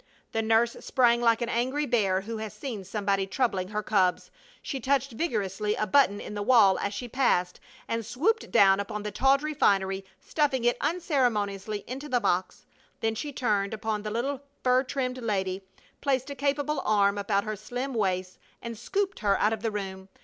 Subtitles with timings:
[0.31, 4.31] The nurse sprang like an angry bear who has seen somebody troubling her cubs.
[4.63, 9.03] She touched vigorously a button in the wall as she passed and swooped down upon
[9.03, 12.65] the tawdry finery, stuffing it unceremoniously into the box;
[13.01, 15.61] then she turned upon the little fur trimmed lady,
[16.01, 20.09] placed a capable arm about her slim waist, and scooped her out of the room.